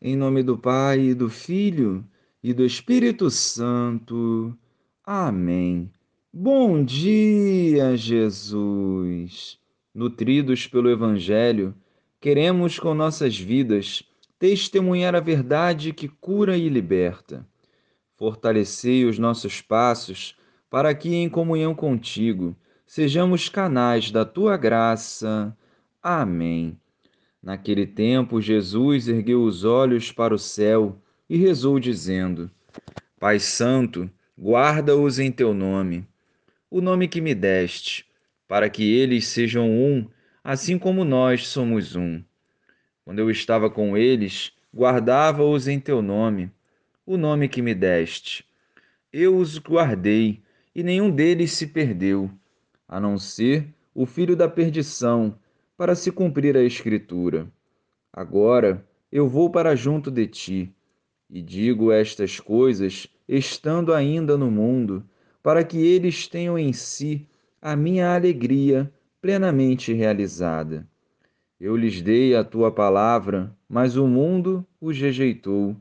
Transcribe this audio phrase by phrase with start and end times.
[0.00, 2.04] Em nome do Pai, e do Filho
[2.42, 4.56] e do Espírito Santo.
[5.02, 5.90] Amém.
[6.30, 9.58] Bom dia, Jesus.
[9.94, 11.74] Nutridos pelo Evangelho,
[12.20, 14.02] queremos com nossas vidas
[14.38, 17.48] testemunhar a verdade que cura e liberta.
[18.16, 20.36] Fortalecei os nossos passos
[20.68, 22.54] para que, em comunhão contigo,
[22.86, 25.56] sejamos canais da tua graça.
[26.02, 26.78] Amém.
[27.46, 32.50] Naquele tempo, Jesus ergueu os olhos para o céu e rezou, dizendo:
[33.20, 36.04] Pai Santo, guarda-os em teu nome,
[36.68, 38.04] o nome que me deste,
[38.48, 40.08] para que eles sejam um,
[40.42, 42.20] assim como nós somos um.
[43.04, 46.50] Quando eu estava com eles, guardava-os em teu nome,
[47.06, 48.44] o nome que me deste.
[49.12, 50.42] Eu os guardei,
[50.74, 52.28] e nenhum deles se perdeu,
[52.88, 55.38] a não ser o filho da perdição
[55.76, 57.46] para se cumprir a Escritura.
[58.12, 60.74] Agora eu vou para junto de ti,
[61.28, 65.04] e digo estas coisas estando ainda no mundo,
[65.42, 67.26] para que eles tenham em si
[67.60, 70.86] a minha alegria plenamente realizada.
[71.58, 75.74] Eu lhes dei a tua palavra, mas o mundo os rejeitou,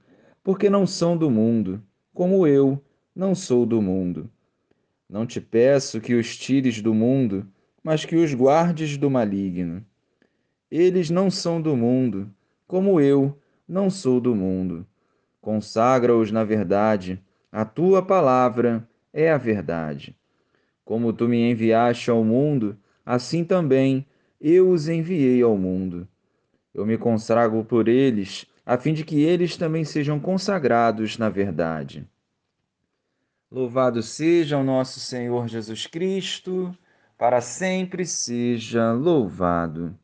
[0.43, 1.81] porque não são do mundo,
[2.13, 2.81] como eu
[3.15, 4.29] não sou do mundo.
[5.09, 7.45] Não te peço que os tires do mundo,
[7.85, 9.85] mas que os guardes do maligno.
[10.71, 12.33] Eles não são do mundo,
[12.65, 14.87] como eu não sou do mundo.
[15.39, 20.15] Consagra-os na verdade, a tua palavra é a verdade.
[20.83, 22.75] Como tu me enviaste ao mundo,
[23.05, 24.03] assim também
[24.41, 26.07] eu os enviei ao mundo.
[26.73, 32.03] Eu me consagro por eles, a fim de que eles também sejam consagrados na verdade.
[33.51, 36.75] Louvado seja o nosso Senhor Jesus Cristo
[37.17, 39.97] para sempre seja louvado.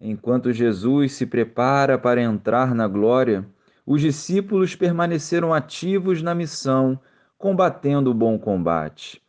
[0.00, 3.46] Enquanto Jesus se prepara para entrar na glória,
[3.86, 6.98] os discípulos permaneceram ativos na missão,
[7.36, 9.20] combatendo o bom combate.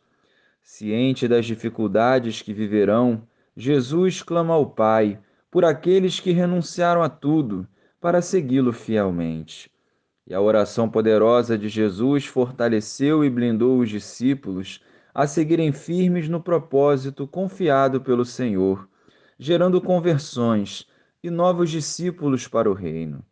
[0.62, 3.22] Ciente das dificuldades que viverão,
[3.56, 5.18] Jesus clama ao Pai
[5.50, 7.66] por aqueles que renunciaram a tudo
[8.00, 9.70] para segui-lo fielmente.
[10.26, 14.80] E a oração poderosa de Jesus fortaleceu e blindou os discípulos
[15.14, 18.88] a seguirem firmes no propósito confiado pelo Senhor,
[19.38, 20.88] gerando conversões
[21.22, 23.24] e novos discípulos para o reino.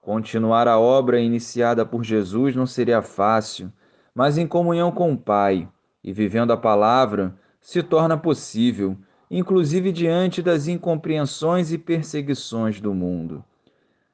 [0.00, 3.72] Continuar a obra iniciada por Jesus não seria fácil,
[4.14, 5.68] mas em comunhão com o Pai
[6.02, 8.98] e vivendo a palavra se torna possível,
[9.30, 13.42] inclusive diante das incompreensões e perseguições do mundo.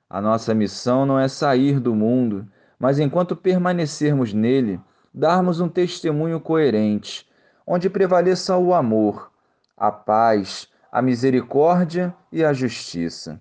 [0.08, 2.46] A nossa missão não é sair do mundo,
[2.78, 4.80] mas enquanto permanecermos nele,
[5.12, 7.28] darmos um testemunho coerente,
[7.66, 9.30] onde prevaleça o amor,
[9.76, 13.40] a paz, a misericórdia e a justiça.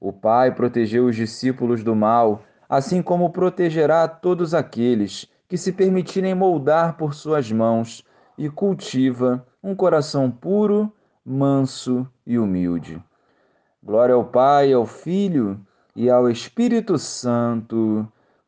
[0.00, 6.34] O Pai protegeu os discípulos do mal, assim como protegerá todos aqueles que se permitirem
[6.34, 8.04] moldar por suas mãos
[8.36, 10.92] e cultiva um coração puro,
[11.24, 13.02] manso e humilde.
[13.82, 15.60] Glória ao Pai, ao Filho
[15.94, 18.06] e ao Espírito Santo